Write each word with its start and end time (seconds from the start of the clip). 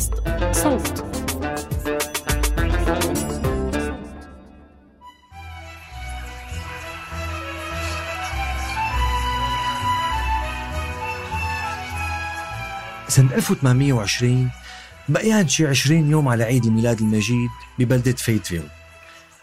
بودكاست 0.00 0.14
صوت. 0.52 1.04
سنة 13.08 13.34
1820 13.34 14.50
بقيان 15.08 15.48
شي 15.48 15.66
20 15.66 16.10
يوم 16.10 16.28
على 16.28 16.44
عيد 16.44 16.64
الميلاد 16.64 17.00
المجيد 17.00 17.50
ببلدة 17.78 18.12
فيتفيل. 18.12 18.62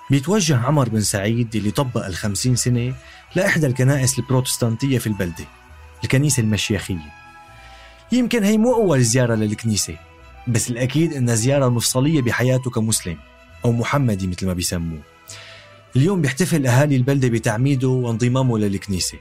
بيتوجه 0.10 0.58
عمر 0.58 0.90
بن 0.90 1.02
سعيد 1.02 1.56
اللي 1.56 1.72
طبق 1.72 2.06
الخمسين 2.06 2.56
سنة 2.56 2.94
لإحدى 3.36 3.68
الكنائس 3.68 4.20
البروتستانتية 4.20 4.98
في 4.98 5.08
البلدة 5.08 5.46
الكنيسة 6.04 6.42
المشيخية. 6.42 7.14
يمكن 8.12 8.44
هي 8.44 8.58
مو 8.58 8.76
أول 8.76 9.02
زيارة 9.02 9.36
للكنيسة. 9.36 9.98
بس 10.48 10.70
الأكيد 10.70 11.14
إنها 11.14 11.36
زيارة 11.36 11.70
مفصلية 11.70 12.22
بحياته 12.22 12.70
كمسلم 12.70 13.18
أو 13.66 13.72
محمدي 13.72 14.28
مثل 14.28 14.46
ما 14.46 14.54
بيسموه. 14.54 15.00
اليوم 15.96 16.22
بيحتفل 16.22 16.68
أهالي 16.68 16.96
البلدة 16.96 17.28
بتعميده 17.28 17.88
وانضمامه 17.88 18.58
للكنيسة. 18.58 19.18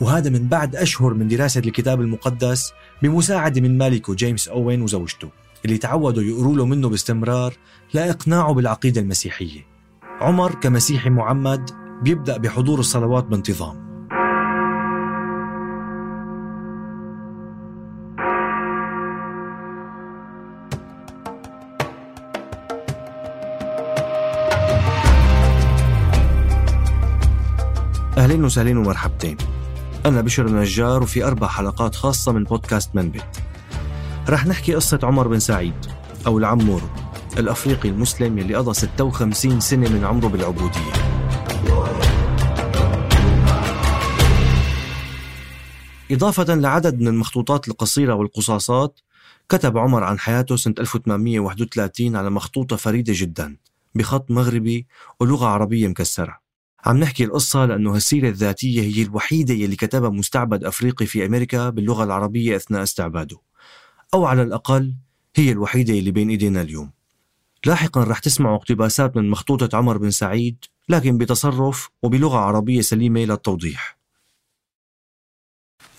وهذا 0.00 0.30
من 0.30 0.48
بعد 0.48 0.76
أشهر 0.76 1.14
من 1.14 1.28
دراسة 1.28 1.60
الكتاب 1.60 2.00
المقدس 2.00 2.72
بمساعدة 3.02 3.60
من 3.60 3.78
مالكه 3.78 4.14
جيمس 4.14 4.48
أوين 4.48 4.82
وزوجته 4.82 5.28
اللي 5.64 5.78
تعودوا 5.78 6.22
يقروا 6.22 6.56
له 6.56 6.66
منه 6.66 6.88
باستمرار 6.88 7.54
لإقناعه 7.94 8.52
بالعقيدة 8.54 9.00
المسيحية. 9.00 9.66
عمر 10.20 10.54
كمسيحي 10.54 11.10
معمد 11.10 11.70
بيبدأ 12.02 12.36
بحضور 12.36 12.80
الصلوات 12.80 13.24
بانتظام. 13.24 13.83
أهلين 28.34 28.46
وسهلين 28.46 28.76
ومرحبتين. 28.76 29.36
أنا 30.06 30.20
بشر 30.20 30.46
النجار 30.46 31.02
وفي 31.02 31.24
أربع 31.24 31.46
حلقات 31.46 31.94
خاصة 31.94 32.32
من 32.32 32.44
بودكاست 32.44 32.90
منبت. 32.94 33.42
رح 34.28 34.46
نحكي 34.46 34.74
قصة 34.74 34.98
عمر 35.02 35.28
بن 35.28 35.38
سعيد 35.38 35.86
أو 36.26 36.38
العمورو 36.38 36.86
الأفريقي 37.38 37.88
المسلم 37.88 38.38
يلي 38.38 38.54
قضى 38.54 38.74
56 38.74 39.60
سنة 39.60 39.88
من 39.88 40.04
عمره 40.04 40.26
بالعبودية. 40.26 40.92
إضافة 46.10 46.54
لعدد 46.54 47.00
من 47.00 47.08
المخطوطات 47.08 47.68
القصيرة 47.68 48.14
والقصاصات 48.14 49.00
كتب 49.48 49.78
عمر 49.78 50.04
عن 50.04 50.18
حياته 50.18 50.56
سنة 50.56 50.74
1831 50.78 52.16
على 52.16 52.30
مخطوطة 52.30 52.76
فريدة 52.76 53.12
جدا 53.16 53.56
بخط 53.94 54.30
مغربي 54.30 54.86
ولغة 55.20 55.46
عربية 55.46 55.88
مكسرة. 55.88 56.43
عم 56.84 56.96
نحكي 56.96 57.24
القصة 57.24 57.64
لأنه 57.64 57.94
هالسيرة 57.94 58.28
الذاتية 58.28 58.80
هي 58.80 59.02
الوحيدة 59.02 59.54
يلي 59.54 59.76
كتبها 59.76 60.10
مستعبد 60.10 60.64
أفريقي 60.64 61.06
في 61.06 61.26
أمريكا 61.26 61.70
باللغة 61.70 62.04
العربية 62.04 62.56
أثناء 62.56 62.82
استعباده. 62.82 63.36
أو 64.14 64.24
على 64.24 64.42
الأقل 64.42 64.94
هي 65.36 65.52
الوحيدة 65.52 65.94
اللي 65.94 66.10
بين 66.10 66.30
إيدينا 66.30 66.60
اليوم. 66.60 66.90
لاحقا 67.66 68.04
رح 68.04 68.18
تسمعوا 68.18 68.56
اقتباسات 68.56 69.16
من 69.16 69.30
مخطوطة 69.30 69.76
عمر 69.76 69.98
بن 69.98 70.10
سعيد 70.10 70.64
لكن 70.88 71.18
بتصرف 71.18 71.90
وبلغة 72.02 72.36
عربية 72.36 72.80
سليمة 72.80 73.24
للتوضيح. 73.24 73.98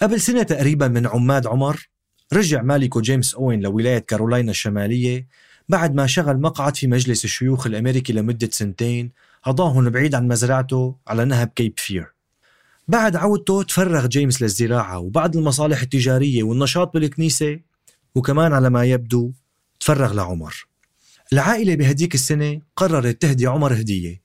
قبل 0.01 0.21
سنة 0.21 0.43
تقريبا 0.43 0.87
من 0.87 1.07
عماد 1.07 1.47
عمر 1.47 1.89
رجع 2.33 2.61
مالكو 2.61 3.01
جيمس 3.01 3.35
أوين 3.35 3.61
لولاية 3.61 3.99
كارولاينا 3.99 4.51
الشمالية 4.51 5.27
بعد 5.69 5.95
ما 5.95 6.07
شغل 6.07 6.41
مقعد 6.41 6.77
في 6.77 6.87
مجلس 6.87 7.25
الشيوخ 7.25 7.67
الأمريكي 7.67 8.13
لمدة 8.13 8.49
سنتين 8.51 9.11
قضاهن 9.45 9.89
بعيد 9.89 10.15
عن 10.15 10.27
مزرعته 10.27 10.95
على 11.07 11.25
نهر 11.25 11.47
كيب 11.55 11.73
فير. 11.77 12.13
بعد 12.87 13.15
عودته 13.15 13.63
تفرغ 13.63 14.07
جيمس 14.07 14.41
للزراعة 14.41 14.99
وبعض 14.99 15.35
المصالح 15.35 15.81
التجارية 15.81 16.43
والنشاط 16.43 16.93
بالكنيسة 16.93 17.59
وكمان 18.15 18.53
على 18.53 18.69
ما 18.69 18.83
يبدو 18.83 19.31
تفرغ 19.79 20.13
لعمر. 20.13 20.67
العائلة 21.33 21.75
بهديك 21.75 22.15
السنة 22.15 22.61
قررت 22.75 23.21
تهدي 23.21 23.47
عمر 23.47 23.73
هدية. 23.73 24.21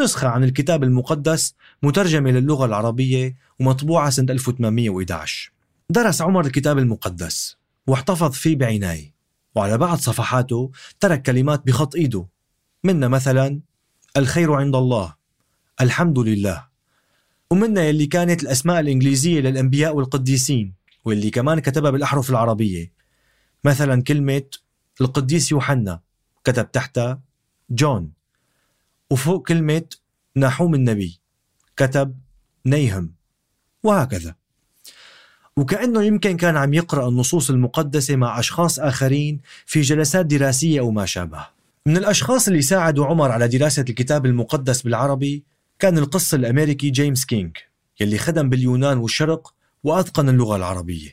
نسخة 0.00 0.28
عن 0.28 0.44
الكتاب 0.44 0.84
المقدس 0.84 1.54
مترجمة 1.82 2.30
للغة 2.30 2.64
العربية 2.64 3.36
ومطبوعة 3.60 4.10
سنة 4.10 4.32
1811 4.32 5.52
درس 5.90 6.22
عمر 6.22 6.46
الكتاب 6.46 6.78
المقدس 6.78 7.56
واحتفظ 7.86 8.32
فيه 8.32 8.56
بعناية 8.56 9.14
وعلى 9.54 9.78
بعض 9.78 9.98
صفحاته 9.98 10.70
ترك 11.00 11.22
كلمات 11.22 11.66
بخط 11.66 11.94
إيده 11.94 12.26
منها 12.84 13.08
مثلا 13.08 13.60
الخير 14.16 14.52
عند 14.52 14.76
الله. 14.76 15.14
الحمد 15.80 16.18
لله. 16.18 16.66
ومنها 17.50 17.82
يلي 17.82 18.06
كانت 18.06 18.42
الأسماء 18.42 18.80
الإنجليزية 18.80 19.40
للأنبياء 19.40 19.96
والقديسين 19.96 20.74
واللي 21.04 21.30
كمان 21.30 21.60
كتبها 21.60 21.90
بالأحرف 21.90 22.30
العربية. 22.30 22.92
مثلا 23.64 24.02
كلمة 24.02 24.42
القديس 25.00 25.52
يوحنا 25.52 26.00
كتب 26.44 26.72
تحتها 26.72 27.20
جون. 27.70 28.12
وفوق 29.10 29.48
كلمة 29.48 29.84
ناحوم 30.34 30.74
النبي 30.74 31.20
كتب 31.76 32.18
نيهم. 32.66 33.14
وهكذا. 33.82 34.34
وكأنه 35.56 36.02
يمكن 36.02 36.36
كان 36.36 36.56
عم 36.56 36.74
يقرأ 36.74 37.08
النصوص 37.08 37.50
المقدسة 37.50 38.16
مع 38.16 38.38
أشخاص 38.38 38.78
آخرين 38.78 39.40
في 39.66 39.80
جلسات 39.80 40.26
دراسية 40.26 40.80
أو 40.80 40.90
ما 40.90 41.06
شابه. 41.06 41.53
من 41.88 41.96
الأشخاص 41.96 42.48
اللي 42.48 42.62
ساعدوا 42.62 43.06
عمر 43.06 43.30
على 43.30 43.48
دراسة 43.48 43.84
الكتاب 43.88 44.26
المقدس 44.26 44.82
بالعربي 44.82 45.44
كان 45.78 45.98
القس 45.98 46.34
الأمريكي 46.34 46.90
جيمس 46.90 47.24
كينج 47.24 47.56
يلي 48.00 48.18
خدم 48.18 48.48
باليونان 48.48 48.98
والشرق 48.98 49.54
وأتقن 49.82 50.28
اللغة 50.28 50.56
العربية. 50.56 51.10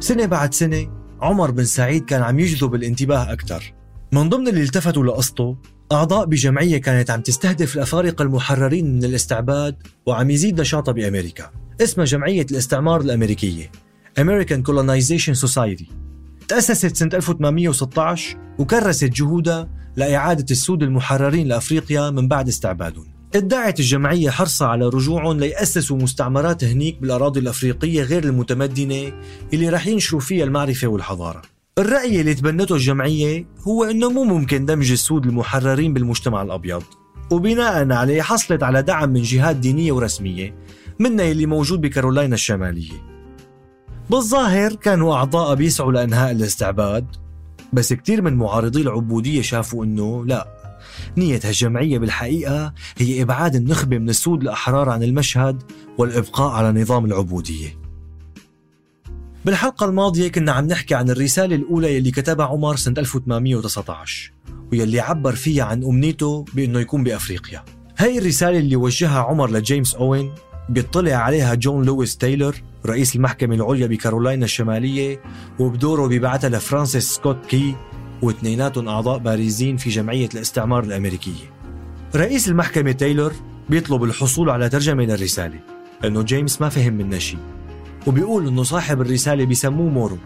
سنة 0.00 0.26
بعد 0.26 0.54
سنة 0.54 0.90
عمر 1.20 1.50
بن 1.50 1.64
سعيد 1.64 2.04
كان 2.04 2.22
عم 2.22 2.40
يجذب 2.40 2.74
الانتباه 2.74 3.32
أكثر. 3.32 3.74
من 4.12 4.28
ضمن 4.28 4.48
اللي 4.48 4.62
التفتوا 4.62 5.04
لقصته 5.04 5.56
أعضاء 5.92 6.26
بجمعية 6.26 6.78
كانت 6.78 7.10
عم 7.10 7.20
تستهدف 7.20 7.76
الأفارقة 7.76 8.22
المحررين 8.22 8.94
من 8.94 9.04
الاستعباد 9.04 9.76
وعم 10.06 10.30
يزيد 10.30 10.60
نشاطها 10.60 10.92
بأمريكا. 10.92 11.63
اسمها 11.82 12.06
جمعية 12.06 12.46
الاستعمار 12.50 13.00
الأمريكية 13.00 13.70
American 14.20 14.62
Colonization 14.68 15.34
Society. 15.48 15.84
تأسست 16.48 16.96
سنة 16.96 17.10
1816 17.14 18.36
وكرست 18.58 19.04
جهودها 19.04 19.68
لإعادة 19.96 20.46
السود 20.50 20.82
المحررين 20.82 21.48
لأفريقيا 21.48 22.10
من 22.10 22.28
بعد 22.28 22.48
استعبادهم. 22.48 23.06
ادعت 23.34 23.80
الجمعية 23.80 24.30
حرصها 24.30 24.68
على 24.68 24.88
رجوعهم 24.88 25.38
ليأسسوا 25.38 25.96
مستعمرات 25.96 26.64
هنيك 26.64 27.00
بالأراضي 27.00 27.40
الأفريقية 27.40 28.02
غير 28.02 28.24
المتمدنة 28.24 29.12
اللي 29.52 29.68
رح 29.68 29.86
ينشروا 29.86 30.20
فيها 30.20 30.44
المعرفة 30.44 30.88
والحضارة. 30.88 31.42
الرأي 31.78 32.20
اللي 32.20 32.34
تبنته 32.34 32.74
الجمعية 32.74 33.46
هو 33.60 33.84
أنه 33.84 34.10
مو 34.10 34.24
ممكن 34.24 34.66
دمج 34.66 34.90
السود 34.92 35.26
المحررين 35.26 35.94
بالمجتمع 35.94 36.42
الأبيض. 36.42 36.82
وبناء 37.30 37.92
عليه 37.92 38.22
حصلت 38.22 38.62
على 38.62 38.82
دعم 38.82 39.08
من 39.08 39.22
جهات 39.22 39.56
دينية 39.56 39.92
ورسمية 39.92 40.54
منها 40.98 41.30
اللي 41.30 41.46
موجود 41.46 41.80
بكارولاينا 41.80 42.34
الشمالية. 42.34 43.14
بالظاهر 44.10 44.74
كانوا 44.74 45.14
أعضاء 45.14 45.54
بيسعوا 45.54 45.92
لإنهاء 45.92 46.30
الاستعباد 46.30 47.06
بس 47.72 47.92
كتير 47.92 48.22
من 48.22 48.34
معارضي 48.34 48.82
العبودية 48.82 49.42
شافوا 49.42 49.84
أنه 49.84 50.24
لا. 50.26 50.48
نية 51.16 51.40
هالجمعية 51.44 51.98
بالحقيقة 51.98 52.74
هي 52.98 53.22
إبعاد 53.22 53.54
النخبة 53.54 53.98
من 53.98 54.08
السود 54.08 54.42
الأحرار 54.42 54.88
عن 54.88 55.02
المشهد 55.02 55.62
والإبقاء 55.98 56.52
على 56.52 56.80
نظام 56.80 57.04
العبودية. 57.04 57.78
بالحلقة 59.44 59.86
الماضية 59.86 60.28
كنا 60.28 60.52
عم 60.52 60.66
نحكي 60.66 60.94
عن 60.94 61.10
الرسالة 61.10 61.56
الأولى 61.56 61.96
يلي 61.96 62.10
كتبها 62.10 62.46
عمر 62.46 62.76
سنة 62.76 62.94
1819 62.98 64.32
ويلي 64.72 65.00
عبر 65.00 65.34
فيها 65.34 65.64
عن 65.64 65.84
أمنيته 65.84 66.44
بأنه 66.54 66.80
يكون 66.80 67.04
بأفريقيا. 67.04 67.64
هاي 67.98 68.18
الرسالة 68.18 68.58
اللي 68.58 68.76
وجهها 68.76 69.18
عمر 69.18 69.50
لجيمس 69.50 69.94
أوين 69.94 70.32
بيطلع 70.68 71.14
عليها 71.14 71.54
جون 71.54 71.84
لويس 71.84 72.16
تايلور 72.16 72.56
رئيس 72.86 73.16
المحكمة 73.16 73.54
العليا 73.54 73.86
بكارولاينا 73.86 74.44
الشمالية 74.44 75.20
وبدوره 75.58 76.06
بيبعتها 76.06 76.50
لفرانسيس 76.50 77.04
سكوت 77.12 77.46
كي 77.46 77.74
واثنيناتهم 78.22 78.88
أعضاء 78.88 79.18
بارزين 79.18 79.76
في 79.76 79.90
جمعية 79.90 80.28
الاستعمار 80.34 80.84
الأمريكية. 80.84 81.54
رئيس 82.14 82.48
المحكمة 82.48 82.92
تايلور 82.92 83.32
بيطلب 83.68 84.04
الحصول 84.04 84.50
على 84.50 84.68
ترجمة 84.68 85.04
للرسالة 85.04 85.60
لأنه 86.02 86.22
جيمس 86.22 86.60
ما 86.60 86.68
فهم 86.68 86.92
منها 86.92 87.18
شيء. 87.18 87.38
وبيقول 88.06 88.48
أنه 88.48 88.62
صاحب 88.62 89.00
الرسالة 89.00 89.44
بيسموه 89.44 89.88
مورو. 89.88 90.18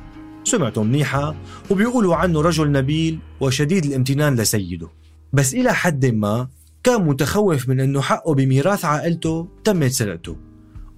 سمعته 0.44 0.82
منيحة 0.82 1.34
وبيقولوا 1.70 2.16
عنه 2.16 2.40
رجل 2.40 2.72
نبيل 2.72 3.18
وشديد 3.40 3.84
الامتنان 3.84 4.34
لسيده. 4.34 4.88
بس 5.32 5.54
إلى 5.54 5.74
حد 5.74 6.06
ما 6.06 6.48
كان 6.84 7.02
متخوف 7.02 7.68
من 7.68 7.80
أنه 7.80 8.00
حقه 8.00 8.34
بميراث 8.34 8.84
عائلته 8.84 9.48
تمت 9.64 9.90
سرقته. 9.90 10.36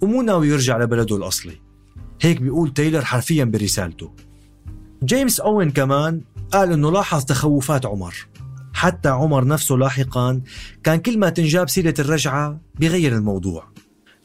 ومو 0.01 0.23
ناوي 0.23 0.49
يرجع 0.49 0.79
لبلده 0.79 1.17
الأصلي. 1.17 1.61
هيك 2.21 2.43
بيقول 2.43 2.73
تايلر 2.73 3.05
حرفيا 3.05 3.45
برسالته. 3.45 4.13
جيمس 5.05 5.41
أوين 5.41 5.71
كمان 5.71 6.21
قال 6.53 6.73
أنه 6.73 6.93
لاحظ 6.93 7.25
تخوفات 7.25 7.87
عمر. 7.87 8.15
حتى 8.73 9.09
عمر 9.09 9.45
نفسه 9.47 9.75
لاحقا 9.75 10.41
كان 10.85 10.97
كل 10.97 11.19
ما 11.19 11.31
تنجاب 11.31 11.69
سيرة 11.69 11.95
الرجعة 11.99 12.61
يغير 12.81 13.17
الموضوع. 13.17 13.65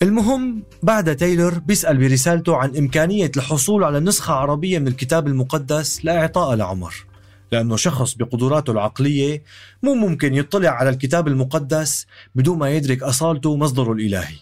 المهم 0.01 0.63
بعد 0.83 1.15
تايلور 1.15 1.59
بيسأل 1.59 1.97
برسالته 1.97 2.55
عن 2.55 2.75
إمكانية 2.77 3.31
الحصول 3.37 3.83
على 3.83 3.99
نسخة 3.99 4.33
عربية 4.33 4.79
من 4.79 4.87
الكتاب 4.87 5.27
المقدس 5.27 6.05
لإعطائها 6.05 6.55
لعمر. 6.55 7.05
لأنه 7.51 7.75
شخص 7.75 8.13
بقدراته 8.13 8.71
العقلية 8.71 9.43
مو 9.83 9.93
ممكن 9.93 10.33
يطلع 10.33 10.69
على 10.69 10.89
الكتاب 10.89 11.27
المقدس 11.27 12.07
بدون 12.35 12.57
ما 12.57 12.69
يدرك 12.69 13.03
أصالته 13.03 13.49
ومصدره 13.49 13.91
الإلهي. 13.91 14.35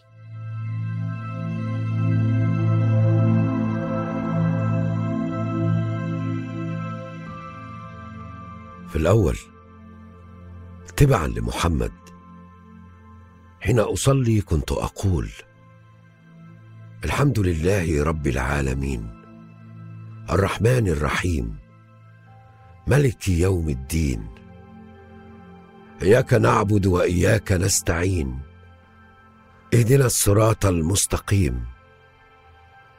في 8.89 8.99
الأول 8.99 9.37
تبعا 10.97 11.27
لمحمد 11.27 11.91
حين 13.59 13.79
أصلي 13.79 14.41
كنت 14.41 14.71
أقول 14.71 15.29
الحمد 17.05 17.39
لله 17.39 18.03
رب 18.03 18.27
العالمين 18.27 19.07
الرحمن 20.29 20.87
الرحيم 20.87 21.62
ملك 22.87 23.27
يوم 23.27 23.69
الدين. 23.69 24.27
إياك 26.01 26.33
نعبد 26.33 26.85
وإياك 26.85 27.51
نستعين. 27.51 28.39
اهدنا 29.73 30.05
الصراط 30.05 30.65
المستقيم. 30.65 31.65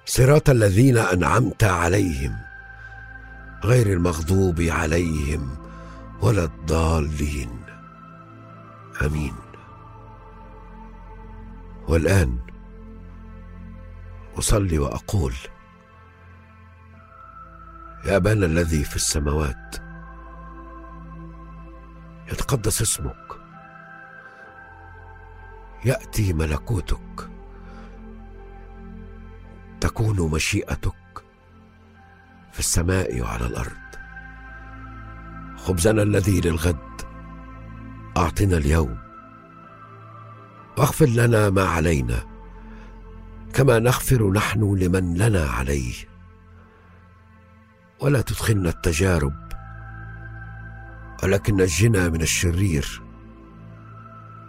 صراط 0.07 0.51
الذين 0.51 0.99
أنعمت 0.99 1.65
عليهم. 1.65 2.37
غير 3.65 3.87
المغضوب 3.87 4.61
عليهم 4.61 5.57
ولا 6.23 6.45
الضالين. 6.45 7.61
آمين. 9.03 9.35
والآن 11.89 12.39
أصلي 14.39 14.79
وأقول 14.79 15.35
يا 18.07 18.17
ابانا 18.17 18.47
الذي 18.47 18.85
في 18.85 18.97
السماوات. 18.97 19.77
يتقدس 22.33 22.83
اسمك. 22.83 23.41
يأتي 25.85 26.33
ملكوتك. 26.33 27.31
تكون 29.81 30.31
مشيئتك 30.31 31.25
في 32.53 32.59
السماء 32.59 33.21
وعلى 33.21 33.47
الأرض. 33.47 33.85
خبزنا 35.57 36.03
الذي 36.03 36.41
للغد. 36.41 37.03
أعطنا 38.17 38.57
اليوم. 38.57 38.99
واغفر 40.79 41.07
لنا 41.07 41.51
ما 41.51 41.65
علينا. 41.65 42.25
كما 43.53 43.79
نغفر 43.79 44.31
نحن 44.31 44.75
لمن 44.75 45.15
لنا 45.15 45.45
عليه. 45.45 46.14
ولا 48.01 48.21
تدخلنا 48.21 48.69
التجارب 48.69 49.35
ولكن 51.23 51.57
نجنا 51.57 52.09
من 52.09 52.23
الشرير. 52.23 53.03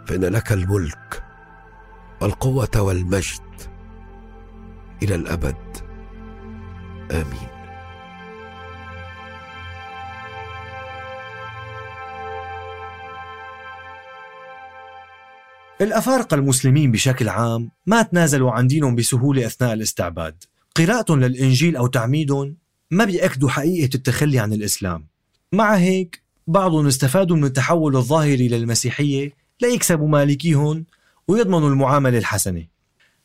فإن 0.06 0.24
لك 0.24 0.52
الملك 0.52 1.24
والقوة 2.20 2.70
والمجد 2.76 3.42
إلى 5.02 5.14
الأبد. 5.14 5.76
آمين. 7.10 7.56
الأفارقة 15.80 16.34
المسلمين 16.34 16.92
بشكل 16.92 17.28
عام 17.28 17.70
ما 17.86 18.02
تنازلوا 18.02 18.52
عن 18.52 18.66
دينهم 18.66 18.94
بسهولة 18.94 19.46
أثناء 19.46 19.72
الاستعباد. 19.72 20.44
قراءتهم 20.74 21.20
للإنجيل 21.20 21.76
أو 21.76 21.86
تعميدهم 21.86 22.56
ما 22.90 23.04
بيأكدوا 23.04 23.48
حقيقة 23.48 23.90
التخلي 23.94 24.38
عن 24.38 24.52
الإسلام. 24.52 25.06
مع 25.52 25.74
هيك 25.74 26.22
بعضهم 26.46 26.86
استفادوا 26.86 27.36
من 27.36 27.44
التحول 27.44 27.96
الظاهري 27.96 28.48
للمسيحية 28.48 29.32
ليكسبوا 29.62 30.08
مالكيهم 30.08 30.84
ويضمنوا 31.28 31.68
المعاملة 31.68 32.18
الحسنة. 32.18 32.64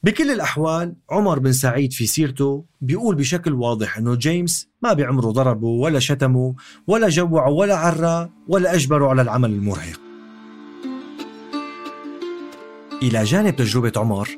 بكل 0.04 0.32
الأحوال 0.32 0.96
عمر 1.10 1.40
بن 1.40 1.52
سعيد 1.52 1.94
في 1.94 2.06
سيرته 2.06 2.66
بيقول 2.82 3.16
بشكل 3.16 3.54
واضح 3.54 3.98
أنه 3.98 4.16
جيمس 4.16 4.68
ما 4.82 4.94
بعمره 4.94 5.32
ضربه 5.32 5.68
ولا 5.68 6.00
شتمه 6.00 6.56
ولا 6.88 7.10
جوعه 7.10 7.50
ولا 7.50 7.76
عرى 7.76 8.30
ولا 8.48 8.76
أجبره 8.76 9.08
على 9.08 9.22
العمل 9.22 9.50
المرهق. 9.50 10.11
إلى 13.02 13.24
جانب 13.24 13.56
تجربة 13.56 13.92
عمر 13.96 14.30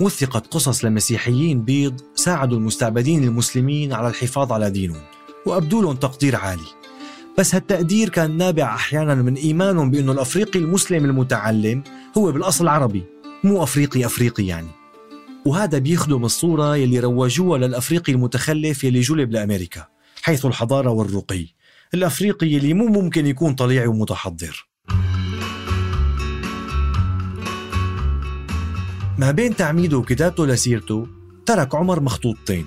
وثقت 0.00 0.46
قصص 0.46 0.84
لمسيحيين 0.84 1.62
بيض 1.62 2.00
ساعدوا 2.14 2.58
المستعبدين 2.58 3.24
المسلمين 3.24 3.92
على 3.92 4.08
الحفاظ 4.08 4.52
على 4.52 4.70
دينهم. 4.70 5.02
وأبدوا 5.46 5.82
لهم 5.82 5.96
تقدير 5.96 6.36
عالي. 6.36 6.66
بس 7.38 7.54
هالتقدير 7.54 8.08
كان 8.08 8.36
نابع 8.36 8.74
أحيانا 8.74 9.14
من 9.14 9.34
إيمانهم 9.34 9.90
بأنه 9.90 10.12
الأفريقي 10.12 10.58
المسلم 10.58 11.04
المتعلم 11.04 11.82
هو 12.18 12.32
بالأصل 12.32 12.68
عربي 12.68 13.04
مو 13.44 13.62
أفريقي 13.62 14.06
أفريقي 14.06 14.46
يعني. 14.46 14.68
وهذا 15.46 15.78
بيخدم 15.78 16.24
الصورة 16.24 16.76
يلي 16.76 17.00
روجوها 17.00 17.58
للأفريقي 17.58 18.12
المتخلف 18.12 18.84
يلي 18.84 19.00
جلب 19.00 19.30
لأمريكا 19.30 19.86
حيث 20.22 20.46
الحضارة 20.46 20.90
والرقي. 20.90 21.46
الأفريقي 21.94 22.46
يلي 22.46 22.74
مو 22.74 22.86
ممكن 22.86 23.26
يكون 23.26 23.54
طليعي 23.54 23.86
ومتحضر. 23.86 24.66
ما 29.18 29.30
بين 29.30 29.56
تعميده 29.56 29.98
وكتابته 29.98 30.46
لسيرته 30.46 31.06
ترك 31.46 31.74
عمر 31.74 32.00
مخطوطتين 32.00 32.66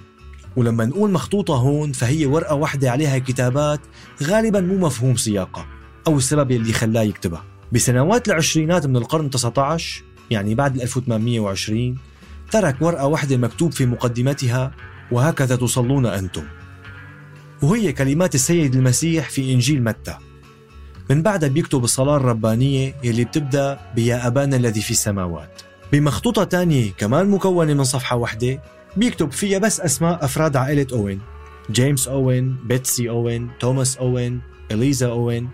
ولما 0.56 0.86
نقول 0.86 1.12
مخطوطة 1.12 1.56
هون 1.56 1.91
فهي 1.91 2.25
ورقة 2.25 2.56
واحدة 2.56 2.91
عليها 2.91 3.18
كتابات 3.18 3.79
غالبا 4.24 4.62
مو 4.62 4.77
مفهوم 4.77 5.15
سياقها 5.15 5.65
أو 6.08 6.18
السبب 6.18 6.51
اللي 6.51 6.74
خلاه 6.74 7.01
يكتبها. 7.01 7.44
بسنوات 7.72 8.27
العشرينات 8.27 8.88
من 8.88 8.98
القرن 8.98 9.29
19 9.29 10.03
يعني 10.32 10.56
بعد 10.56 10.82
1820 10.82 11.98
ترك 12.51 12.75
ورقة 12.82 13.08
واحدة 13.08 13.38
مكتوب 13.38 13.72
في 13.72 13.86
مقدمتها 13.86 14.72
وهكذا 15.12 15.56
تصلون 15.56 16.06
أنتم. 16.06 16.44
وهي 17.62 17.94
كلمات 17.94 18.36
السيد 18.36 18.75
المسيح 18.75 19.29
في 19.29 19.53
إنجيل 19.53 19.84
متى. 19.84 20.18
من 21.10 21.22
بعدها 21.22 21.50
بيكتب 21.50 21.84
الصلاة 21.84 22.18
الربانية 22.18 22.96
يلي 23.03 23.24
بتبدأ 23.24 23.79
بيا 23.96 24.27
أبانا 24.27 24.56
الذي 24.56 24.82
في 24.82 24.91
السماوات. 24.91 25.68
بمخطوطة 25.91 26.43
تانية 26.43 26.91
كمان 26.91 27.29
مكونة 27.29 27.74
من 27.74 27.84
صفحة 27.84 28.15
واحدة 28.15 28.62
بيكتب 28.98 29.31
فيها 29.31 29.60
بس 29.60 29.79
أسماء 29.79 30.25
أفراد 30.25 30.55
عائلة 30.58 30.88
أوين. 30.93 31.22
جيمس 31.72 32.08
أوين 32.08 32.55
بيتسي 32.63 33.10
أوين 33.10 33.50
توماس 33.60 33.98
أوين 33.98 34.41
إليزا 34.72 35.08
أوين. 35.08 35.50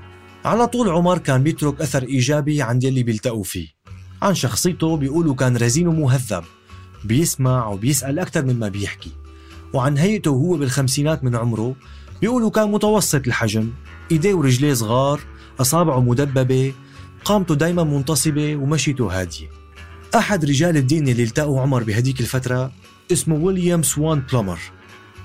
على 0.45 0.67
طول 0.67 0.89
عمر 0.89 1.17
كان 1.17 1.43
بيترك 1.43 1.81
أثر 1.81 2.03
إيجابي 2.03 2.61
عند 2.61 2.83
يلي 2.83 3.03
بيلتقوا 3.03 3.43
فيه. 3.43 3.67
عن 4.21 4.35
شخصيته 4.35 4.97
بيقولوا 4.97 5.35
كان 5.35 5.57
رزين 5.57 5.87
ومهذب 5.87 6.43
بيسمع 7.03 7.67
وبيسأل 7.67 8.19
أكثر 8.19 8.45
مما 8.45 8.67
بيحكي. 8.67 9.11
وعن 9.73 9.97
هيئته 9.97 10.31
وهو 10.31 10.57
بالخمسينات 10.57 11.23
من 11.23 11.35
عمره 11.35 11.75
بيقولوا 12.21 12.49
كان 12.49 12.71
متوسط 12.71 13.27
الحجم 13.27 13.69
إيديه 14.11 14.33
ورجليه 14.33 14.73
صغار 14.73 15.19
أصابعه 15.59 15.99
مدببة 15.99 16.73
قامته 17.25 17.55
دايما 17.55 17.83
منتصبة 17.83 18.55
ومشيته 18.55 19.21
هادية. 19.21 19.64
أحد 20.15 20.45
رجال 20.45 20.77
الدين 20.77 21.07
اللي 21.07 21.23
التقوا 21.23 21.61
عمر 21.61 21.83
بهديك 21.83 22.19
الفترة 22.19 22.71
اسمه 23.11 23.35
ويليام 23.35 23.83
سوان 23.83 24.19
بلومر 24.31 24.59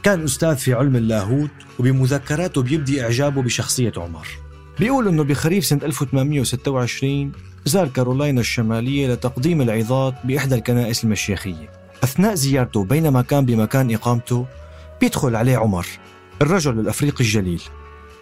كان 0.02 0.24
أستاذ 0.24 0.56
في 0.56 0.74
علم 0.74 0.96
اللاهوت 0.96 1.50
وبمذكراته 1.78 2.62
بيبدي 2.62 3.02
إعجابه 3.02 3.42
بشخصية 3.42 3.92
عمر. 3.96 4.26
بيقول 4.78 5.08
إنه 5.08 5.24
بخريف 5.24 5.64
سنة 5.64 5.80
1826 5.84 7.32
زار 7.64 7.88
كارولاينا 7.88 8.40
الشمالية 8.40 9.12
لتقديم 9.12 9.62
العظات 9.62 10.14
بإحدى 10.24 10.54
الكنائس 10.54 11.04
المشيخية. 11.04 11.70
أثناء 12.04 12.34
زيارته 12.34 12.84
بينما 12.84 13.22
كان 13.22 13.44
بمكان 13.46 13.94
إقامته 13.94 14.46
بيدخل 15.00 15.36
عليه 15.36 15.56
عمر 15.56 15.86
الرجل 16.42 16.80
الأفريقي 16.80 17.24
الجليل. 17.24 17.62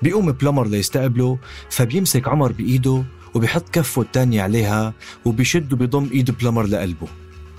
بيقوم 0.03 0.33
بلمر 0.33 0.67
ليستقبله 0.67 1.39
فبيمسك 1.71 2.29
عمر 2.29 2.53
بإيده 2.53 3.05
وبيحط 3.35 3.69
كفه 3.69 4.03
الثانية 4.03 4.43
عليها 4.43 4.95
وبيشد 5.25 5.73
وبيضم 5.73 6.11
إيد 6.13 6.31
بلمر 6.31 6.67
لقلبه. 6.67 7.09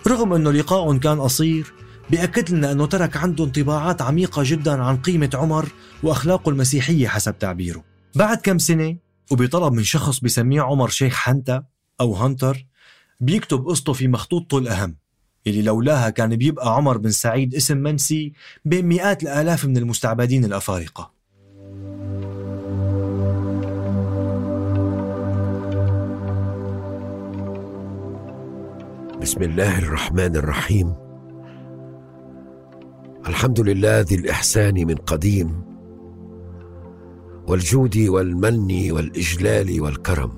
رغم 0.07 0.33
إنه 0.33 0.51
لقاء 0.51 0.97
كان 0.97 1.21
قصير 1.21 1.73
بيأكد 2.09 2.51
لنا 2.51 2.71
إنه 2.71 2.85
ترك 2.85 3.17
عنده 3.17 3.43
انطباعات 3.43 4.01
عميقة 4.01 4.43
جدا 4.45 4.83
عن 4.83 4.97
قيمة 4.97 5.29
عمر 5.33 5.69
وأخلاقه 6.03 6.49
المسيحية 6.49 7.07
حسب 7.07 7.37
تعبيره. 7.39 7.83
بعد 8.15 8.37
كم 8.37 8.57
سنة 8.57 8.97
وبطلب 9.31 9.73
من 9.73 9.83
شخص 9.83 10.19
بسميه 10.19 10.61
عمر 10.61 10.89
شيخ 10.89 11.13
حنتا 11.15 11.63
أو 12.01 12.13
هانتر 12.13 12.65
بيكتب 13.19 13.65
قصته 13.65 13.93
في 13.93 14.07
مخطوطته 14.07 14.57
الاهم 14.57 14.95
اللي 15.47 15.61
لولاها 15.61 16.09
كان 16.09 16.35
بيبقى 16.35 16.75
عمر 16.75 16.97
بن 16.97 17.11
سعيد 17.11 17.55
اسم 17.55 17.77
منسي 17.77 18.33
بين 18.65 18.85
مئات 18.85 19.23
الآلاف 19.23 19.65
من 19.65 19.77
المستعبدين 19.77 20.45
الأفارقة. 20.45 21.18
بسم 29.21 29.43
الله 29.43 29.79
الرحمن 29.79 30.35
الرحيم. 30.35 30.93
الحمد 33.27 33.59
لله 33.59 33.99
ذي 33.99 34.15
الإحسان 34.15 34.87
من 34.87 34.95
قديم 34.95 35.61
والجود 37.47 37.97
والمن 37.97 38.91
والإجلال 38.91 39.81
والكرم. 39.81 40.31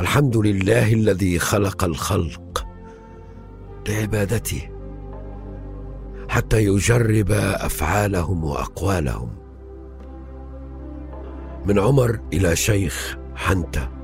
الحمد 0.00 0.36
لله 0.36 0.92
الذي 0.92 1.38
خلق 1.38 1.84
الخلق 1.84 2.66
لعبادته 3.88 4.70
حتى 6.28 6.64
يجرب 6.64 7.30
أفعالهم 7.30 8.44
وأقوالهم. 8.44 9.30
من 11.66 11.78
عمر 11.78 12.20
إلى 12.32 12.56
شيخ 12.56 13.18
حنته 13.34 13.99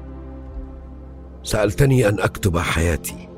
سألتني 1.47 2.09
أن 2.09 2.21
أكتب 2.21 2.59
حياتي. 2.59 3.29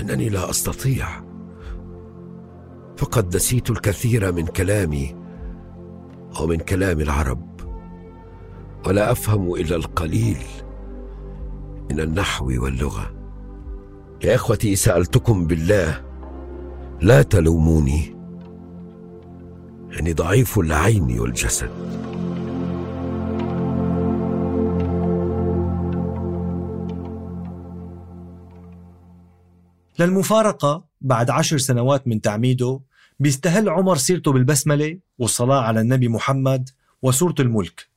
أنني 0.00 0.28
لا 0.28 0.50
أستطيع. 0.50 1.08
فقد 2.96 3.36
نسيت 3.36 3.70
الكثير 3.70 4.32
من 4.32 4.46
كلامي 4.46 5.16
ومن 6.40 6.56
كلام 6.56 7.00
العرب. 7.00 7.60
ولا 8.86 9.12
أفهم 9.12 9.54
إلا 9.54 9.76
القليل 9.76 10.36
من 11.90 12.00
النحو 12.00 12.46
واللغة. 12.46 13.12
يا 14.24 14.34
إخوتي 14.34 14.76
سألتكم 14.76 15.46
بالله. 15.46 16.02
لا 17.00 17.22
تلوموني. 17.22 18.16
أني 20.00 20.12
ضعيف 20.12 20.58
العين 20.58 21.20
والجسد. 21.20 21.70
للمفارقة 30.00 30.84
بعد 31.00 31.30
عشر 31.30 31.58
سنوات 31.58 32.08
من 32.08 32.20
تعميده 32.20 32.80
بيستهل 33.20 33.68
عمر 33.68 33.96
سيرته 33.96 34.32
بالبسملة 34.32 34.98
والصلاة 35.18 35.60
على 35.60 35.80
النبي 35.80 36.08
محمد 36.08 36.70
وسورة 37.02 37.34
الملك. 37.40 37.88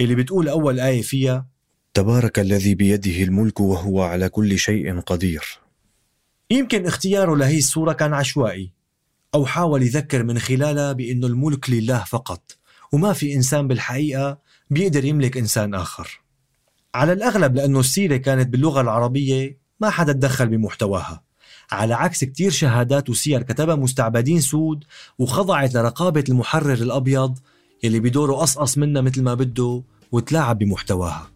اللي 0.00 0.14
بتقول 0.14 0.48
أول 0.48 0.80
آية 0.80 1.02
فيها 1.02 1.46
تبارك 1.94 2.38
الذي 2.38 2.74
بيده 2.74 3.22
الملك 3.22 3.60
وهو 3.60 4.02
على 4.02 4.28
كل 4.28 4.58
شيء 4.58 5.00
قدير. 5.00 5.58
يمكن 6.50 6.86
اختياره 6.86 7.36
لهي 7.36 7.58
السورة 7.58 7.92
كان 7.92 8.14
عشوائي 8.14 8.72
أو 9.34 9.46
حاول 9.46 9.82
يذكر 9.82 10.22
من 10.22 10.38
خلالها 10.38 10.92
بأنه 10.92 11.26
الملك 11.26 11.70
لله 11.70 12.04
فقط 12.04 12.58
وما 12.92 13.12
في 13.12 13.34
إنسان 13.34 13.68
بالحقيقة 13.68 14.38
بيقدر 14.70 15.04
يملك 15.04 15.36
إنسان 15.36 15.74
آخر. 15.74 16.20
على 16.94 17.12
الأغلب 17.12 17.54
لأنه 17.54 17.80
السيرة 17.80 18.16
كانت 18.16 18.48
باللغة 18.48 18.80
العربية 18.80 19.58
ما 19.80 19.90
حدا 19.90 20.12
تدخل 20.12 20.48
بمحتواها. 20.48 21.29
على 21.72 21.94
عكس 21.94 22.24
كتير 22.24 22.50
شهادات 22.50 23.10
وسير 23.10 23.42
كتبها 23.42 23.74
مستعبدين 23.74 24.40
سود 24.40 24.84
وخضعت 25.18 25.74
لرقابة 25.74 26.24
المحرر 26.28 26.72
الأبيض 26.72 27.38
يلي 27.82 28.00
بدوره 28.00 28.34
قصقص 28.34 28.78
منها 28.78 29.02
مثل 29.02 29.22
ما 29.22 29.34
بده 29.34 29.82
وتلاعب 30.12 30.58
بمحتواها. 30.58 31.30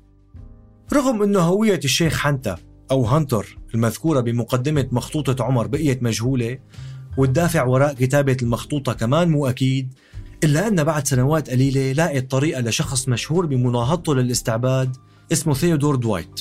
رغم 0.92 1.22
أنه 1.22 1.40
هوية 1.40 1.80
الشيخ 1.84 2.18
حنتا 2.18 2.56
أو 2.90 3.04
هانتر 3.04 3.58
المذكورة 3.74 4.20
بمقدمة 4.20 4.88
مخطوطة 4.92 5.44
عمر 5.44 5.66
بقيت 5.66 6.02
مجهولة 6.02 6.58
والدافع 7.16 7.64
وراء 7.64 7.94
كتابة 7.94 8.36
المخطوطة 8.42 8.92
كمان 8.92 9.28
مو 9.28 9.46
أكيد 9.46 9.94
إلا 10.44 10.68
أن 10.68 10.84
بعد 10.84 11.06
سنوات 11.06 11.50
قليلة 11.50 11.92
لاقت 11.92 12.30
طريقة 12.30 12.60
لشخص 12.60 13.08
مشهور 13.08 13.46
بمناهضته 13.46 14.14
للاستعباد 14.14 14.96
اسمه 15.32 15.54
ثيودور 15.54 15.96
دوايت 15.96 16.40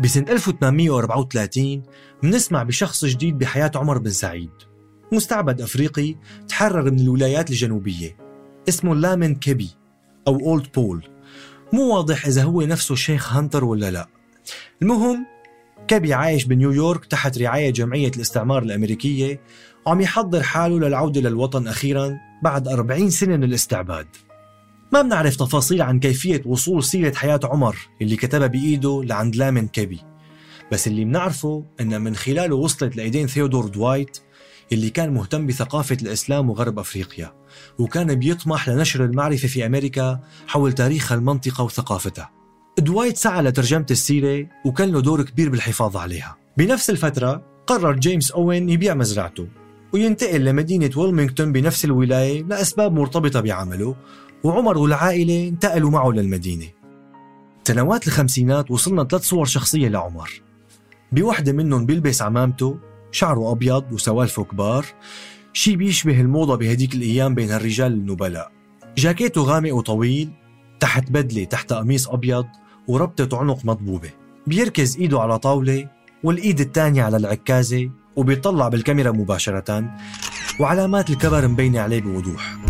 بسنة 0.00 0.32
1834 0.32 1.82
منسمع 2.22 2.62
بشخص 2.62 3.04
جديد 3.04 3.38
بحياة 3.38 3.70
عمر 3.74 3.98
بن 3.98 4.10
سعيد. 4.10 4.50
مستعبد 5.12 5.60
أفريقي 5.60 6.16
تحرر 6.48 6.90
من 6.90 7.00
الولايات 7.00 7.50
الجنوبية. 7.50 8.16
اسمه 8.68 8.94
لامن 8.94 9.34
كيبي 9.34 9.70
أو 10.28 10.40
أولد 10.40 10.66
بول. 10.74 11.08
مو 11.72 11.94
واضح 11.94 12.26
إذا 12.26 12.42
هو 12.42 12.62
نفسه 12.62 12.92
الشيخ 12.92 13.32
هانتر 13.32 13.64
ولا 13.64 13.90
لا. 13.90 14.08
المهم 14.82 15.26
كيبي 15.88 16.14
عايش 16.14 16.44
بنيويورك 16.44 17.04
تحت 17.04 17.38
رعاية 17.38 17.70
جمعية 17.70 18.10
الاستعمار 18.16 18.62
الأمريكية 18.62 19.40
وعم 19.86 20.00
يحضر 20.00 20.42
حاله 20.42 20.78
للعودة 20.78 21.20
للوطن 21.20 21.68
أخيرا 21.68 22.18
بعد 22.42 22.68
40 22.68 23.10
سنة 23.10 23.36
من 23.36 23.44
الاستعباد. 23.44 24.06
ما 24.92 25.02
بنعرف 25.02 25.36
تفاصيل 25.36 25.82
عن 25.82 26.00
كيفية 26.00 26.42
وصول 26.46 26.84
سيرة 26.84 27.14
حياة 27.14 27.40
عمر 27.44 27.76
اللي 28.02 28.16
كتبها 28.16 28.46
بإيده 28.46 29.02
لعند 29.04 29.36
لامن 29.36 29.68
كيبي. 29.68 30.00
بس 30.72 30.86
اللي 30.86 31.04
بنعرفه 31.04 31.64
إن 31.80 32.00
من 32.00 32.16
خلاله 32.16 32.56
وصلت 32.56 32.96
لإيدين 32.96 33.26
ثيودور 33.26 33.66
دوايت 33.68 34.18
اللي 34.72 34.90
كان 34.90 35.14
مهتم 35.14 35.46
بثقافة 35.46 35.96
الإسلام 36.02 36.50
وغرب 36.50 36.78
أفريقيا 36.78 37.32
وكان 37.78 38.14
بيطمح 38.14 38.68
لنشر 38.68 39.04
المعرفة 39.04 39.48
في 39.48 39.66
أمريكا 39.66 40.20
حول 40.46 40.72
تاريخ 40.72 41.12
المنطقة 41.12 41.64
وثقافتها 41.64 42.30
دوايت 42.78 43.16
سعى 43.16 43.42
لترجمة 43.42 43.86
السيرة 43.90 44.46
وكان 44.64 44.92
له 44.92 45.00
دور 45.00 45.22
كبير 45.22 45.48
بالحفاظ 45.48 45.96
عليها. 45.96 46.36
بنفس 46.56 46.90
الفترة 46.90 47.42
قرر 47.66 47.92
جيمس 47.92 48.30
أوين 48.30 48.68
يبيع 48.68 48.94
مزرعته 48.94 49.48
وينتقل 49.92 50.44
لمدينة 50.44 50.90
ويلمينغتون 50.96 51.52
بنفس 51.52 51.84
الولاية 51.84 52.42
لأسباب 52.42 52.92
مرتبطة 52.92 53.40
بعمله 53.40 53.96
وعمر 54.44 54.78
والعائلة 54.78 55.48
انتقلوا 55.48 55.90
معه 55.90 56.10
للمدينة. 56.10 56.66
سنوات 57.64 58.06
الخمسينات 58.06 58.70
وصلنا 58.70 59.04
ثلاث 59.04 59.22
صور 59.22 59.44
شخصية 59.44 59.88
لعمر. 59.88 60.42
بوحدة 61.12 61.52
منهم 61.52 61.86
بيلبس 61.86 62.22
عمامته 62.22 62.78
شعره 63.12 63.52
أبيض 63.52 63.92
وسوالفه 63.92 64.44
كبار. 64.44 64.86
شي 65.52 65.76
بيشبه 65.76 66.20
الموضة 66.20 66.56
بهديك 66.56 66.94
الأيام 66.94 67.34
بين 67.34 67.50
الرجال 67.50 67.92
النبلاء. 67.92 68.52
جاكيته 68.98 69.42
غامق 69.42 69.74
وطويل 69.74 70.30
تحت 70.80 71.10
بدلة 71.10 71.44
تحت 71.44 71.72
قميص 71.72 72.08
أبيض 72.08 72.46
وربطة 72.88 73.38
عنق 73.38 73.64
مضبوبة. 73.64 74.10
بيركز 74.46 74.96
إيده 74.96 75.20
على 75.20 75.38
طاولة 75.38 75.88
والإيد 76.24 76.60
الثانية 76.60 77.02
على 77.02 77.16
العكازة 77.16 77.90
وبيطلع 78.16 78.68
بالكاميرا 78.68 79.10
مباشرة. 79.10 79.90
وعلامات 80.60 81.10
الكبر 81.10 81.48
مبينة 81.48 81.80
عليه 81.80 82.00
بوضوح. 82.00 82.69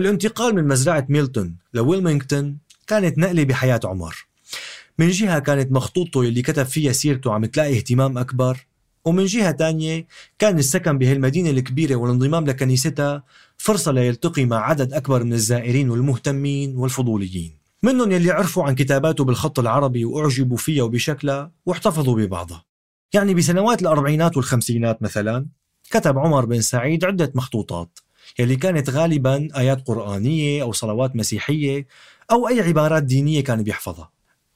الانتقال 0.00 0.54
من 0.54 0.68
مزرعة 0.68 1.06
ميلتون 1.08 1.56
لويلمينغتون 1.74 2.58
كانت 2.86 3.18
نقلة 3.18 3.44
بحياة 3.44 3.80
عمر. 3.84 4.26
من 4.98 5.08
جهة 5.08 5.38
كانت 5.38 5.72
مخطوطته 5.72 6.20
اللي 6.20 6.42
كتب 6.42 6.62
فيها 6.62 6.92
سيرته 6.92 7.32
عم 7.32 7.44
تلاقي 7.44 7.76
اهتمام 7.76 8.18
أكبر 8.18 8.66
ومن 9.04 9.24
جهة 9.24 9.50
تانية 9.50 10.06
كان 10.38 10.58
السكن 10.58 10.98
بهالمدينة 10.98 11.50
الكبيرة 11.50 11.96
والانضمام 11.96 12.46
لكنيستها 12.46 13.22
فرصة 13.58 13.92
ليلتقي 13.92 14.44
مع 14.44 14.56
عدد 14.56 14.92
أكبر 14.92 15.24
من 15.24 15.32
الزائرين 15.32 15.90
والمهتمين 15.90 16.76
والفضوليين. 16.76 17.56
منهم 17.82 18.12
يلي 18.12 18.30
عرفوا 18.30 18.64
عن 18.64 18.74
كتاباته 18.74 19.24
بالخط 19.24 19.58
العربي 19.58 20.04
وأعجبوا 20.04 20.56
فيها 20.56 20.82
وبشكلها 20.82 21.50
واحتفظوا 21.66 22.16
ببعضها. 22.16 22.64
يعني 23.12 23.34
بسنوات 23.34 23.82
الأربعينات 23.82 24.36
والخمسينات 24.36 25.02
مثلا 25.02 25.46
كتب 25.90 26.18
عمر 26.18 26.44
بن 26.44 26.60
سعيد 26.60 27.04
عدة 27.04 27.32
مخطوطات. 27.34 27.98
يلي 28.38 28.56
كانت 28.56 28.90
غالبا 28.90 29.48
آيات 29.56 29.86
قرآنية 29.86 30.62
أو 30.62 30.72
صلوات 30.72 31.16
مسيحية 31.16 31.86
أو 32.30 32.48
أي 32.48 32.60
عبارات 32.60 33.02
دينية 33.02 33.44
كان 33.44 33.62
بيحفظها. 33.62 34.10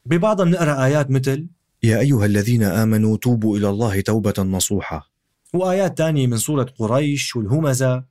ببعضها 0.07 0.45
بنقرأ 0.45 0.85
آيات 0.85 1.11
مثل 1.11 1.47
يا 1.83 2.01
أيها 2.01 2.27
الذين 2.27 2.63
آمنوا 2.63 3.17
توبوا 3.17 3.59
إلى 3.59 3.71
الله 3.71 4.01
توبة 4.01 4.35
نصوحة. 4.39 5.11
وآيات 5.53 5.99
تانية 5.99 6.27
من 6.27 6.37
سورة 6.37 6.67
قريش 6.79 7.37
والهمزة. 7.37 8.05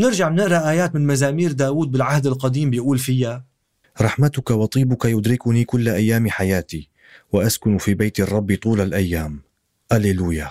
نرجع 0.00 0.28
بنقرأ 0.28 0.70
آيات 0.70 0.94
من 0.94 1.06
مزامير 1.06 1.52
داود 1.52 1.90
بالعهد 1.90 2.26
القديم 2.26 2.70
بيقول 2.70 2.98
فيها 2.98 3.44
رحمتك 4.00 4.50
وطيبك 4.50 5.04
يدركني 5.04 5.64
كل 5.64 5.88
أيام 5.88 6.28
حياتي 6.28 6.88
وأسكن 7.32 7.78
في 7.78 7.94
بيت 7.94 8.20
الرب 8.20 8.58
طول 8.62 8.80
الأيام. 8.80 9.42
أليلويا. 9.92 10.50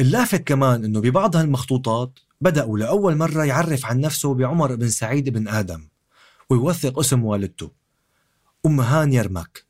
اللافت 0.00 0.48
كمان 0.48 0.84
إنه 0.84 1.00
ببعض 1.00 1.36
هالمخطوطات 1.36 2.18
بدأوا 2.40 2.78
لأول 2.78 3.16
مرة 3.16 3.44
يعرف 3.44 3.86
عن 3.86 4.00
نفسه 4.00 4.34
بعمر 4.34 4.74
بن 4.74 4.88
سعيد 4.88 5.28
بن 5.28 5.48
آدم 5.48 5.88
ويوثق 6.50 6.98
اسم 6.98 7.24
والدته 7.24 7.70
أم 8.66 8.80
هان 8.80 9.12
يرمك 9.12 9.64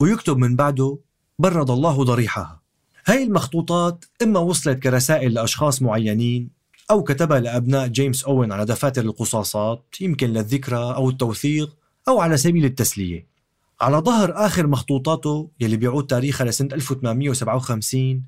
ويكتب 0.00 0.36
من 0.36 0.56
بعده 0.56 0.98
برد 1.38 1.70
الله 1.70 2.04
ضريحها 2.04 2.60
هاي 3.06 3.22
المخطوطات 3.22 4.04
إما 4.22 4.40
وصلت 4.40 4.78
كرسائل 4.78 5.34
لأشخاص 5.34 5.82
معينين 5.82 6.50
أو 6.90 7.02
كتبها 7.02 7.40
لأبناء 7.40 7.86
جيمس 7.86 8.24
أوين 8.24 8.52
على 8.52 8.64
دفاتر 8.64 9.02
القصاصات 9.02 9.84
يمكن 10.00 10.30
للذكرى 10.30 10.76
أو 10.76 11.10
التوثيق 11.10 11.76
أو 12.08 12.20
على 12.20 12.36
سبيل 12.36 12.64
التسلية. 12.64 13.26
على 13.80 13.96
ظهر 13.96 14.46
آخر 14.46 14.66
مخطوطاته 14.66 15.50
يلي 15.60 15.76
بيعود 15.76 16.06
تاريخها 16.06 16.44
لسنة 16.44 16.68
1857 16.72 18.24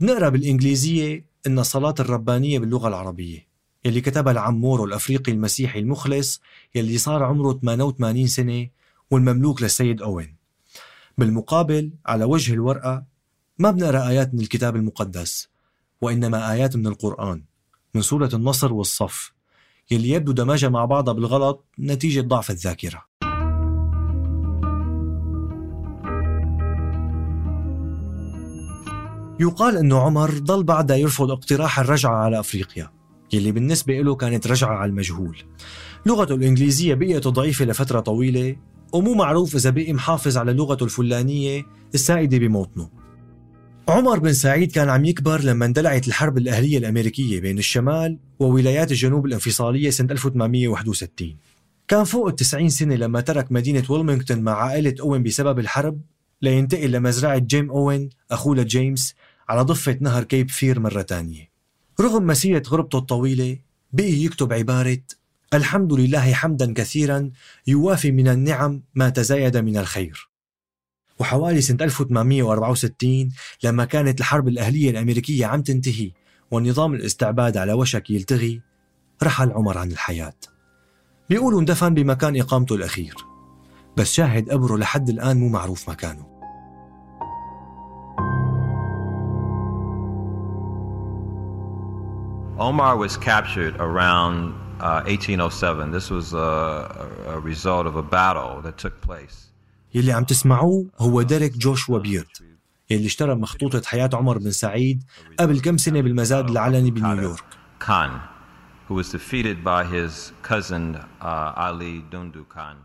بنقرأ 0.00 0.28
بالإنجليزية 0.28 1.24
إن 1.46 1.58
الصلاة 1.58 1.94
الربانية 2.00 2.58
باللغة 2.58 2.88
العربية 2.88 3.48
يلي 3.84 4.00
كتبها 4.00 4.32
العمور 4.32 4.84
الأفريقي 4.84 5.32
المسيحي 5.32 5.78
المخلص 5.78 6.40
يلي 6.74 6.98
صار 6.98 7.22
عمره 7.22 7.52
88 7.52 8.26
سنة 8.26 8.68
والمملوك 9.10 9.62
للسيد 9.62 10.02
أوين. 10.02 10.36
بالمقابل 11.18 11.92
على 12.06 12.24
وجه 12.24 12.52
الورقة 12.52 13.04
ما 13.58 13.70
بنقرأ 13.70 14.08
آيات 14.08 14.34
من 14.34 14.40
الكتاب 14.40 14.76
المقدس 14.76 15.48
وإنما 16.00 16.52
آيات 16.52 16.76
من 16.76 16.86
القرآن 16.86 17.44
من 17.94 18.02
سورة 18.02 18.30
النصر 18.34 18.72
والصف 18.72 19.32
يلي 19.90 20.08
يبدو 20.08 20.32
دمجها 20.32 20.68
مع 20.68 20.84
بعضها 20.84 21.14
بالغلط 21.14 21.64
نتيجة 21.78 22.20
ضعف 22.20 22.50
الذاكرة. 22.50 23.04
يقال 29.40 29.76
أنه 29.76 30.00
عمر 30.00 30.38
ضل 30.38 30.64
بعدها 30.64 30.96
يرفض 30.96 31.30
اقتراح 31.30 31.80
الرجعة 31.80 32.14
على 32.14 32.40
أفريقيا 32.40 32.90
يلي 33.32 33.52
بالنسبة 33.52 34.00
له 34.00 34.14
كانت 34.14 34.46
رجعة 34.46 34.74
على 34.74 34.90
المجهول. 34.90 35.36
لغته 36.06 36.34
الإنجليزية 36.34 36.94
بقيت 36.94 37.28
ضعيفة 37.28 37.64
لفترة 37.64 38.00
طويلة 38.00 38.56
ومو 38.92 39.14
معروف 39.14 39.56
إذا 39.56 39.70
بقي 39.70 39.92
محافظ 39.92 40.36
على 40.36 40.52
لغته 40.52 40.84
الفلانية 40.84 41.66
السائدة 41.94 42.38
بموطنه. 42.38 42.90
عمر 43.88 44.18
بن 44.18 44.32
سعيد 44.32 44.72
كان 44.72 44.88
عم 44.88 45.04
يكبر 45.04 45.40
لما 45.40 45.66
اندلعت 45.66 46.08
الحرب 46.08 46.38
الأهلية 46.38 46.78
الأمريكية 46.78 47.40
بين 47.40 47.58
الشمال 47.58 48.18
وولايات 48.38 48.90
الجنوب 48.90 49.26
الانفصالية 49.26 49.90
سنة 49.90 50.12
1861 50.12 51.36
كان 51.88 52.04
فوق 52.04 52.26
التسعين 52.28 52.68
سنة 52.68 52.94
لما 52.94 53.20
ترك 53.20 53.52
مدينة 53.52 53.84
ويلمينغتون 53.88 54.38
مع 54.38 54.52
عائلة 54.52 54.94
أوين 55.00 55.22
بسبب 55.22 55.58
الحرب 55.58 56.00
لينتقل 56.42 56.90
لمزرعة 56.90 57.38
جون 57.38 57.70
أوين 57.70 58.08
أخوه 58.30 58.56
لجيمس 58.56 59.14
على 59.48 59.62
ضفة 59.62 59.98
نهر 60.00 60.24
كيب 60.24 60.50
فير 60.50 60.80
مرة 60.80 61.02
تانية. 61.02 61.50
رغم 62.00 62.26
مسيرة 62.26 62.62
غربته 62.68 62.98
الطويلة 62.98 63.58
بقي 63.92 64.12
يكتب 64.12 64.52
عبارة 64.52 65.02
الحمد 65.54 65.92
لله 65.92 66.32
حمدا 66.32 66.72
كثيرا 66.72 67.30
يوافي 67.66 68.10
من 68.10 68.28
النعم 68.28 68.82
ما 68.94 69.08
تزايد 69.08 69.56
من 69.56 69.76
الخير 69.76 70.28
وحوالي 71.18 71.60
سنة 71.60 71.84
1864 71.84 73.32
لما 73.64 73.84
كانت 73.84 74.20
الحرب 74.20 74.48
الأهلية 74.48 74.90
الأمريكية 74.90 75.46
عم 75.46 75.62
تنتهي 75.62 76.10
ونظام 76.50 76.94
الاستعباد 76.94 77.56
على 77.56 77.72
وشك 77.72 78.10
يلتغي 78.10 78.60
رحل 79.22 79.52
عمر 79.52 79.78
عن 79.78 79.92
الحياة. 79.92 80.34
بيقولوا 81.30 81.60
اندفن 81.60 81.94
بمكان 81.94 82.36
إقامته 82.40 82.74
الأخير. 82.74 83.14
بس 83.96 84.12
شاهد 84.12 84.50
قبره 84.50 84.76
لحد 84.76 85.08
الآن 85.08 85.36
مو 85.36 85.48
معروف 85.48 85.90
مكانه. 85.90 86.33
Omar 92.58 92.96
was 92.96 93.16
captured 93.16 93.74
around 93.80 94.54
uh, 94.80 95.02
1807. 95.06 95.90
This 95.90 96.08
was 96.08 96.32
a, 96.34 97.08
a 97.26 97.40
result 97.40 97.86
of 97.86 97.96
a 97.96 98.02
battle 98.02 98.60
that 98.62 98.78
took 98.78 99.00
place. 99.00 99.50
يلي 99.94 100.12
عم 100.12 100.24
تسمعوه 100.24 100.86
هو 100.98 101.22
ديريك 101.22 101.56
جوشوا 101.56 101.98
بيرد 101.98 102.26
يلي 102.90 103.06
اشترى 103.06 103.34
مخطوطة 103.34 103.82
حياة 103.84 104.10
عمر 104.12 104.38
بن 104.38 104.50
سعيد 104.50 105.02
قبل 105.38 105.60
كم 105.60 105.76
سنة 105.76 106.00
بالمزاد 106.00 106.50
العلني 106.50 106.90
بنيويورك 106.90 107.44
Khan, 107.80 108.20
who 108.88 108.94
was 108.94 109.10
defeated 109.10 109.64
by 109.64 109.84
his 109.84 110.32
cousin 110.42 110.96
uh, 110.96 111.52
Ali 111.56 112.02
Dundu 112.12 112.44
Khan. 112.48 112.76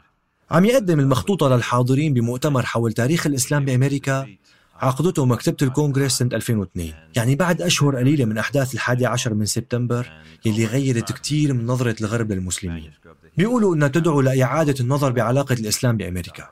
عم 0.52 0.66
يقدم 0.66 1.00
المخطوطة 1.00 1.50
للحاضرين 1.50 2.14
بمؤتمر 2.14 2.66
حول 2.66 2.94
تاريخ 2.94 3.28
الإسلام 3.28 3.66
بأمريكا 3.66 4.28
عقدته 4.82 5.26
مكتبة 5.26 5.58
الكونغرس 5.62 6.18
سنة 6.18 6.30
2002 6.34 6.94
يعني 7.16 7.36
بعد 7.36 7.62
أشهر 7.62 7.96
قليلة 7.96 8.26
من 8.26 8.38
أحداث 8.38 8.74
الحادي 8.74 9.06
عشر 9.06 9.34
من 9.34 9.46
سبتمبر 9.46 10.12
يلي 10.46 10.66
غيرت 10.66 11.12
كتير 11.12 11.54
من 11.54 11.66
نظرة 11.66 11.96
الغرب 12.02 12.32
للمسلمين. 12.32 12.92
بيقولوا 13.38 13.76
أنها 13.76 13.88
تدعو 13.88 14.22
لإعادة 14.22 14.76
النظر 14.80 15.12
بعلاقة 15.12 15.54
الإسلام 15.54 15.98
بأمريكا. 15.98 16.50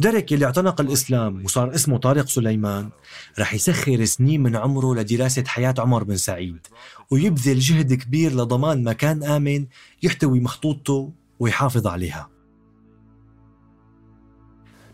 ديريك 0.00 0.32
يلي 0.32 0.44
اعتنق 0.44 0.80
الإسلام 0.80 1.44
وصار 1.44 1.74
اسمه 1.74 1.98
طارق 1.98 2.26
سليمان 2.26 2.90
رح 3.38 3.54
يسخر 3.54 4.04
سنين 4.04 4.42
من 4.42 4.56
عمره 4.56 4.94
لدراسة 4.94 5.44
حياة 5.46 5.74
عمر 5.78 6.04
بن 6.04 6.16
سعيد 6.16 6.66
ويبذل 7.10 7.58
جهد 7.58 7.94
كبير 7.94 8.32
لضمان 8.32 8.84
مكان 8.84 9.24
آمن 9.24 9.66
يحتوي 10.02 10.40
مخطوطته 10.40 11.12
ويحافظ 11.40 11.86
عليها. 11.86 12.30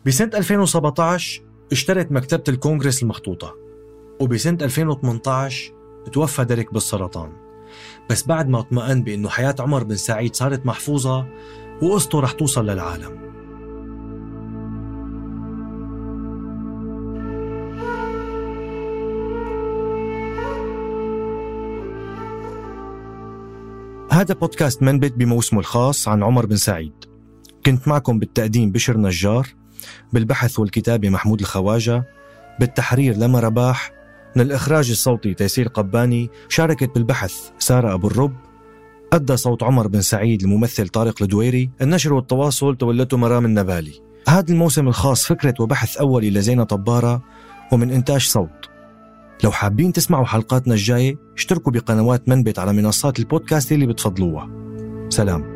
بسنة 0.07 0.31
2017 0.35 1.46
اشترت 1.72 2.12
مكتبة 2.12 2.42
الكونغرس 2.48 3.02
المخطوطة 3.02 3.55
وبسنة 4.20 4.59
2018 4.62 5.72
توفى 6.12 6.44
ديريك 6.44 6.72
بالسرطان. 6.72 7.33
بس 8.11 8.26
بعد 8.26 8.48
ما 8.48 8.59
اطمأن 8.59 9.02
بأنه 9.02 9.29
حياة 9.29 9.55
عمر 9.59 9.85
بن 9.85 9.96
سعيد 9.96 10.37
صارت 10.37 10.66
محفوظة 10.66 11.26
وقصته 11.83 12.20
رح 12.20 12.33
توصل 12.33 12.66
للعالم. 12.66 13.26
هذا 24.12 24.35
بودكاست 24.35 24.83
منبت 24.83 25.12
بموسمه 25.12 25.61
الخاص 25.61 26.09
عن 26.09 26.22
عمر 26.22 26.46
بن 26.46 26.57
سعيد. 26.57 27.05
كنت 27.66 27.88
معكم 27.88 28.18
بالتقديم 28.18 28.72
بشر 28.72 28.96
نجار 28.96 29.48
بالبحث 30.12 30.59
والكتابة 30.59 31.11
محمود 31.11 31.41
الخواجة 31.41 32.05
بالتحرير 32.61 33.17
لما 33.17 33.41
رباح 33.41 33.93
من 34.37 34.43
الإخراج 34.43 34.91
الصوتي 34.91 35.35
تيسير 35.35 35.69
قباني 35.69 36.31
شاركت 36.49 36.95
بالبحث 36.95 37.35
سارة 37.59 37.95
أبو 37.95 38.07
الرب 38.07 38.37
أدى 39.12 39.37
صوت 39.37 39.62
عمر 39.62 39.87
بن 39.87 40.01
سعيد 40.01 40.43
الممثل 40.43 40.89
طارق 40.89 41.23
الدويري 41.23 41.71
النشر 41.83 42.12
والتواصل 42.12 42.77
تولته 42.77 43.17
مرام 43.17 43.45
النبالي. 43.45 43.93
هذا 44.29 44.53
الموسم 44.53 44.89
الخاص 44.89 45.27
فكرة 45.27 45.55
وبحث 45.61 45.97
أولي 45.97 46.31
لزينة 46.31 46.65
طبارة 46.65 47.23
ومن 47.73 47.91
إنتاج 47.91 48.21
صوت. 48.21 48.71
لو 49.45 49.51
حابين 49.51 49.93
تسمعوا 49.93 50.25
حلقاتنا 50.25 50.75
الجاية 50.75 51.17
اشتركوا 51.37 51.73
بقنوات 51.73 52.29
منبت 52.29 52.59
على 52.59 52.73
منصات 52.73 53.19
البودكاست 53.19 53.73
اللي 53.73 53.87
بتفضلوها. 53.87 54.51
سلام. 55.09 55.56